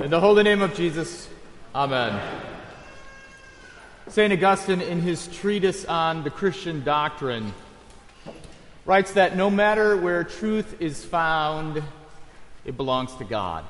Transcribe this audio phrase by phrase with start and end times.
[0.00, 1.28] In the holy name of Jesus,
[1.74, 2.22] Amen.
[4.06, 4.32] St.
[4.32, 7.52] Augustine, in his treatise on the Christian doctrine,
[8.86, 11.82] writes that no matter where truth is found,
[12.64, 13.64] it belongs to God.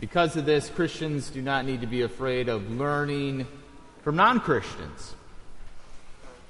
[0.00, 3.46] Because of this, Christians do not need to be afraid of learning
[4.02, 5.14] from non Christians.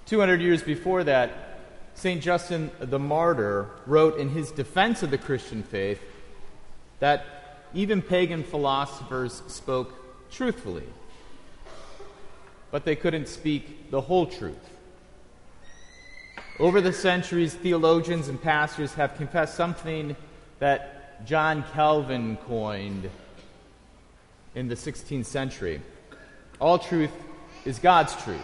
[0.06, 1.58] 200 years before that,
[1.94, 2.22] St.
[2.22, 6.00] Justin the Martyr wrote in his defense of the Christian faith
[7.00, 7.37] that
[7.74, 9.94] even pagan philosophers spoke
[10.30, 10.86] truthfully,
[12.70, 14.56] but they couldn't speak the whole truth.
[16.58, 20.16] Over the centuries, theologians and pastors have confessed something
[20.58, 23.10] that John Calvin coined
[24.54, 25.80] in the 16th century.
[26.60, 27.12] All truth
[27.64, 28.40] is God's truth.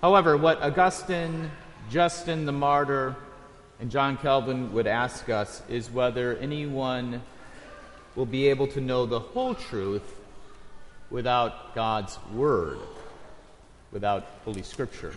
[0.00, 1.50] However, what Augustine,
[1.90, 3.14] Justin the Martyr,
[3.80, 7.22] and John Calvin would ask us is whether anyone
[8.14, 10.02] will be able to know the whole truth
[11.10, 12.78] without God's Word,
[13.90, 15.14] without Holy Scripture.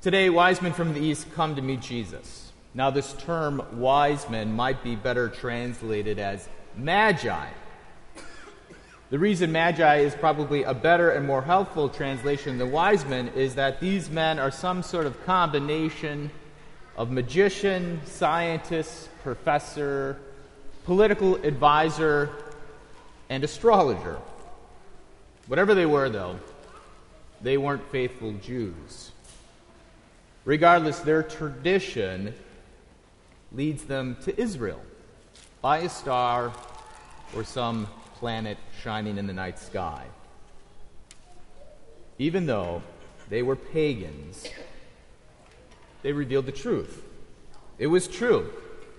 [0.00, 2.52] Today, wise men from the East come to meet Jesus.
[2.74, 7.48] Now, this term wise men might be better translated as magi.
[9.10, 13.54] The reason magi is probably a better and more helpful translation than wise men is
[13.54, 16.30] that these men are some sort of combination
[16.94, 20.20] of magician, scientist, professor,
[20.88, 22.30] political advisor,
[23.28, 24.18] and astrologer.
[25.46, 26.38] Whatever they were, though,
[27.42, 29.12] they weren't faithful Jews.
[30.46, 32.32] Regardless, their tradition
[33.52, 34.80] leads them to Israel
[35.60, 36.54] by a star
[37.36, 40.06] or some planet shining in the night sky.
[42.18, 42.82] Even though
[43.28, 44.46] they were pagans,
[46.00, 47.04] they revealed the truth.
[47.78, 48.50] It was true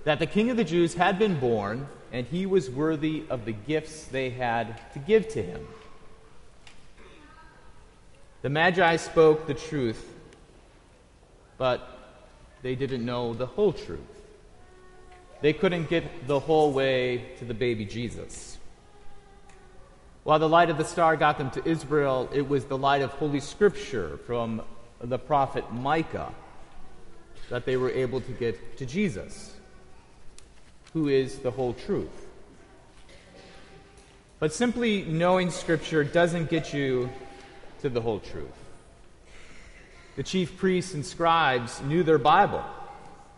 [0.03, 3.51] that the King of the Jews had been born and he was worthy of the
[3.51, 5.67] gifts they had to give to him.
[8.41, 10.13] The Magi spoke the truth,
[11.57, 11.99] but
[12.61, 13.99] they didn't know the whole truth.
[15.41, 18.57] They couldn't get the whole way to the baby Jesus.
[20.23, 23.11] While the light of the star got them to Israel, it was the light of
[23.11, 24.61] Holy Scripture from
[25.01, 26.33] the prophet Micah
[27.49, 29.55] that they were able to get to Jesus,
[30.93, 32.27] who is the whole truth.
[34.39, 37.09] But simply knowing Scripture doesn't get you
[37.81, 38.45] to the whole truth.
[40.15, 42.63] The chief priests and scribes knew their Bible,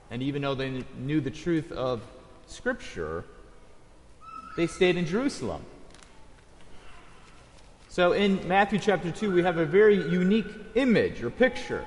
[0.09, 2.01] and even though they knew the truth of
[2.48, 3.25] Scripture,
[4.57, 5.63] they stayed in Jerusalem.
[7.89, 11.86] So in Matthew chapter 2, we have a very unique image or picture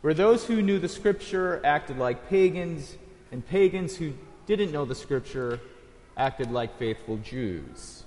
[0.00, 2.96] where those who knew the scripture acted like pagans,
[3.30, 4.12] and pagans who
[4.46, 5.60] didn't know the scripture
[6.16, 8.04] acted like faithful Jews.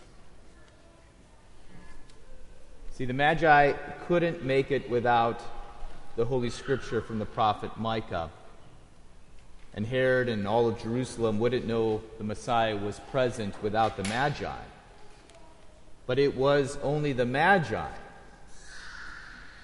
[2.91, 3.73] See, the Magi
[4.07, 5.41] couldn't make it without
[6.15, 8.29] the Holy Scripture from the prophet Micah.
[9.73, 14.61] And Herod and all of Jerusalem wouldn't know the Messiah was present without the Magi.
[16.05, 17.89] But it was only the Magi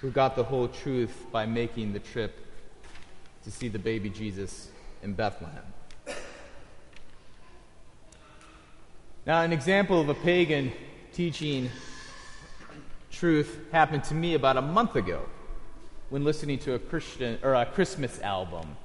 [0.02, 2.38] who got the whole truth by making the trip
[3.44, 4.68] to see the baby Jesus
[5.02, 5.64] in Bethlehem.
[9.24, 10.72] Now, an example of a pagan
[11.12, 11.70] teaching
[13.12, 15.22] truth happened to me about a month ago
[16.10, 18.76] when listening to a Christian or a Christmas album.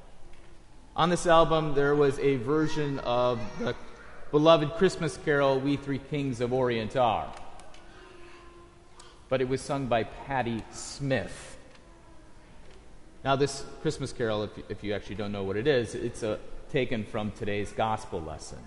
[0.96, 3.76] On this album, there was a version of the
[4.30, 7.34] beloved Christmas carol, We Three Kings of Orient Are.
[9.30, 11.58] But it was sung by Patti Smith.
[13.24, 16.22] Now, this Christmas carol, if you, if you actually don't know what it is, it's
[16.22, 16.38] a,
[16.72, 18.60] taken from today's gospel lesson.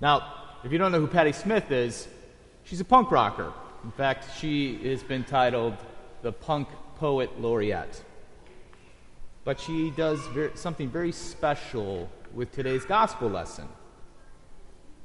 [0.00, 0.32] Now,
[0.64, 2.08] if you don't know who Patti Smith is,
[2.64, 3.52] she's a punk rocker.
[3.84, 5.74] In fact, she has been titled
[6.22, 8.02] the Punk Poet Laureate.
[9.44, 13.68] But she does very, something very special with today's gospel lesson.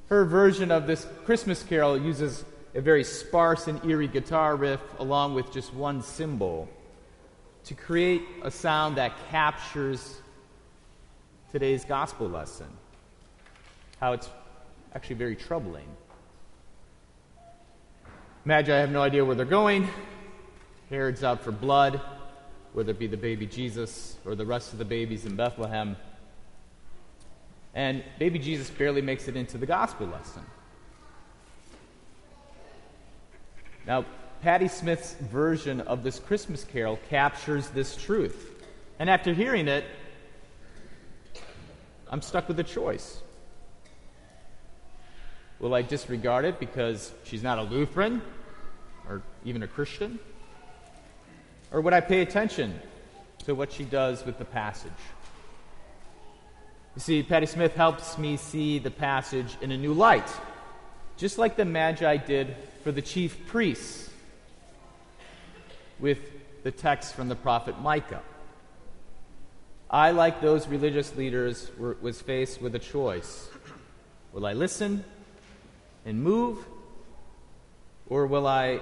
[0.08, 5.34] Her version of this Christmas carol uses a very sparse and eerie guitar riff along
[5.34, 6.70] with just one cymbal
[7.64, 10.22] to create a sound that captures
[11.52, 12.68] today's gospel lesson.
[14.00, 14.30] How it's
[14.96, 15.88] actually very troubling.
[18.46, 19.90] Magi I have no idea where they're going.
[20.90, 22.00] Herod's out for blood,
[22.72, 25.98] whether it be the baby Jesus or the rest of the babies in Bethlehem.
[27.74, 30.44] And baby Jesus barely makes it into the gospel lesson.
[33.86, 34.06] Now,
[34.42, 38.64] Patti Smith's version of this Christmas carol captures this truth.
[38.98, 39.84] And after hearing it,
[42.10, 43.22] I'm stuck with a choice.
[45.60, 48.22] Will I disregard it because she's not a Lutheran
[49.08, 50.20] or even a Christian?
[51.72, 52.80] Or would I pay attention
[53.46, 54.92] to what she does with the passage?
[56.96, 60.30] You see, Patti Smith helps me see the passage in a new light,
[61.18, 64.10] just like the Magi did for the chief priests
[66.00, 66.20] with
[66.64, 68.22] the text from the prophet Micah.
[69.90, 73.50] I, like those religious leaders, were, was faced with a choice.
[74.34, 75.04] Will I listen
[76.06, 76.60] and move,
[78.08, 78.82] or will I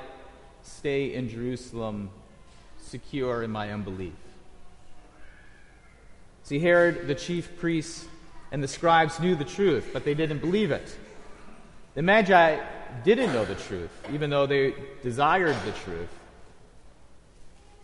[0.61, 2.09] stay in Jerusalem
[2.77, 4.13] secure in my unbelief?
[6.43, 8.05] See, Herod, the chief priests,
[8.51, 10.95] and the scribes knew the truth, but they didn't believe it.
[11.95, 12.59] The Magi
[13.03, 16.09] didn't know the truth, even though they desired the truth.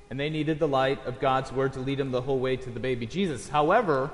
[0.09, 2.69] And they needed the light of God's word to lead them the whole way to
[2.69, 3.47] the baby Jesus.
[3.47, 4.12] However,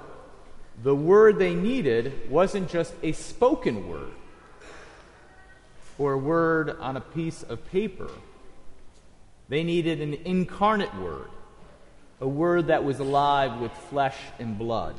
[0.84, 4.12] the word they needed wasn't just a spoken word
[5.98, 8.10] or a word on a piece of paper.
[9.48, 11.30] They needed an incarnate word,
[12.20, 14.96] a word that was alive with flesh and blood.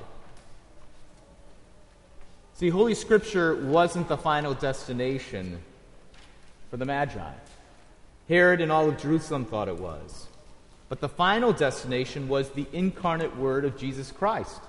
[2.54, 5.60] See, Holy Scripture wasn't the final destination
[6.70, 7.32] for the Magi.
[8.28, 10.26] Herod and all of Jerusalem thought it was.
[10.88, 14.60] But the final destination was the incarnate word of Jesus Christ.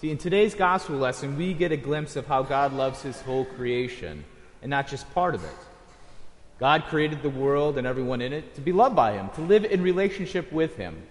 [0.00, 3.44] See, in today's gospel lesson, we get a glimpse of how God loves his whole
[3.44, 4.24] creation,
[4.62, 5.56] and not just part of it.
[6.60, 9.64] God created the world and everyone in it to be loved by him, to live
[9.64, 11.02] in relationship with him.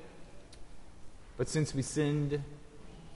[1.35, 2.41] But since we sinned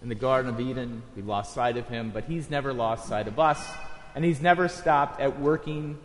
[0.02, 3.30] in the Garden of Eden, we lost sight of him, but he's never lost sight
[3.30, 3.66] of us,
[4.14, 5.98] and he's never stopped at working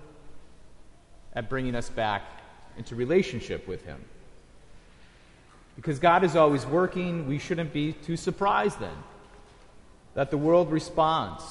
[1.34, 2.22] at bringing us back
[2.78, 4.00] into relationship with him.
[5.74, 8.94] Because God is always working, we shouldn't be too surprised then
[10.16, 11.44] that the world responds,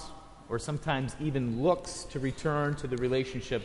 [0.49, 3.63] or sometimes even looks to return to the relationship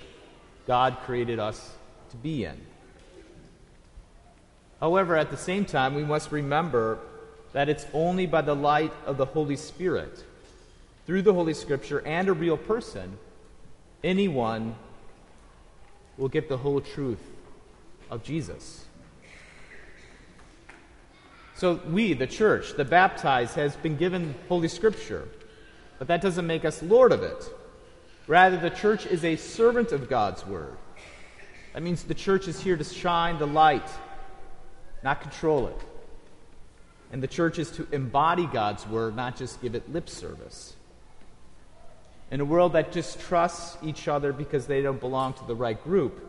[0.67, 1.75] God created us
[2.11, 2.61] to be in.
[4.79, 6.99] However, at the same time, we must remember
[7.55, 10.23] that it's only by the light of the Holy Spirit,
[11.07, 13.19] through the Holy Scripture and a real person,
[14.05, 14.77] anyone
[16.19, 17.23] will get the whole truth
[18.11, 18.85] of Jesus.
[21.61, 25.29] So we, the church, the baptized, has been given Holy Scripture,
[25.99, 27.45] but that doesn't make us Lord of it.
[28.27, 30.79] Rather, the church is a servant of God's Word.
[31.75, 33.87] That means the church is here to shine the light,
[35.05, 35.77] not control it.
[37.13, 40.73] And the church is to embody God's Word, not just give it lip service.
[42.31, 45.85] In a world that just trusts each other because they don't belong to the right
[45.85, 46.27] group,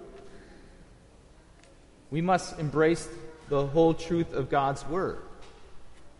[2.09, 3.07] we must embrace
[3.51, 5.17] the whole truth of God's Word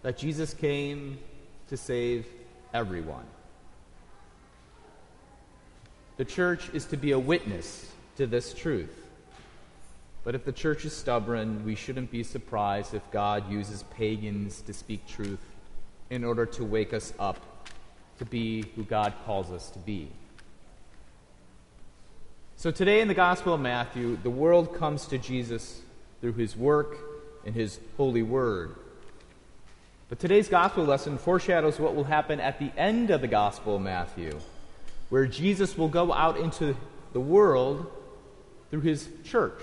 [0.01, 1.17] that Jesus came
[1.69, 2.25] to save
[2.73, 3.23] everyone.
[6.17, 8.93] The church is to be a witness to this truth.
[10.25, 14.73] But if the church is stubborn, we shouldn't be surprised if God uses pagans to
[14.73, 15.39] speak truth
[16.09, 17.69] in order to wake us up
[18.19, 20.09] to be who God calls us to be.
[22.57, 25.81] So today in the Gospel of Matthew, the world comes to Jesus
[26.19, 27.10] through his work
[27.45, 28.75] and his holy word.
[30.10, 33.81] But today's Gospel lesson foreshadows what will happen at the end of the Gospel of
[33.81, 34.39] Matthew,
[35.10, 36.75] where Jesus will go out into
[37.13, 37.89] the world
[38.69, 39.62] through his church.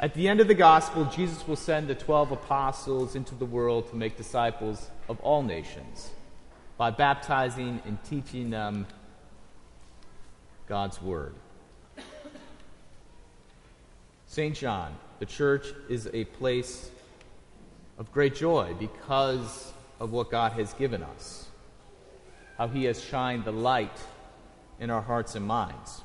[0.00, 3.88] At the end of the gospel, Jesus will send the 12 apostles into the world
[3.90, 6.10] to make disciples of all nations
[6.76, 8.88] by baptizing and teaching them
[10.66, 11.36] God's word.
[14.26, 14.56] St.
[14.56, 16.90] John, the church is a place
[17.96, 21.46] of great joy because of what God has given us,
[22.58, 23.96] how he has shined the light
[24.80, 26.02] in our hearts and minds.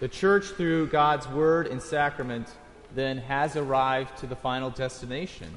[0.00, 2.46] The church, through God's word and sacrament,
[2.94, 5.48] then has arrived to the final destination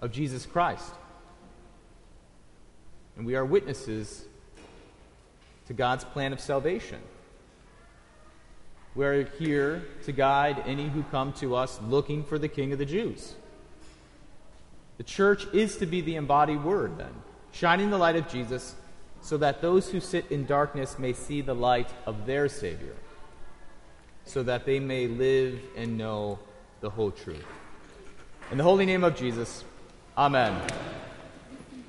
[0.00, 0.94] of Jesus Christ.
[3.18, 4.24] And we are witnesses
[5.66, 7.00] to God's plan of salvation.
[8.94, 12.78] We are here to guide any who come to us looking for the King of
[12.78, 13.34] the Jews.
[14.98, 17.12] The church is to be the embodied word, then,
[17.50, 18.76] shining the light of Jesus
[19.20, 22.94] so that those who sit in darkness may see the light of their Savior
[24.24, 26.38] so that they may live and know
[26.80, 27.44] the whole truth.
[28.50, 29.64] In the holy name of Jesus,
[30.16, 30.60] Amen.